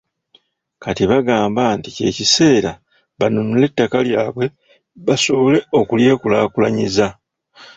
Kati 0.83 1.03
bagamba 1.11 1.63
nti 1.77 1.89
kye 1.95 2.09
kiseera 2.17 2.71
banunule 3.19 3.63
ettaka 3.69 3.97
lyabwe 4.07 4.45
basobole 5.05 5.59
okulyekulaakulanyiza. 5.79 7.07